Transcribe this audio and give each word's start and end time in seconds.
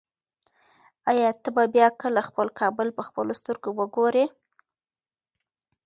ایا 1.09 1.29
ته 1.41 1.49
به 1.55 1.63
بیا 1.73 1.87
کله 2.01 2.21
خپل 2.29 2.47
کابل 2.59 2.87
په 2.97 3.01
خپلو 3.07 3.33
سترګو 3.39 3.69
وګورې؟ 3.79 4.25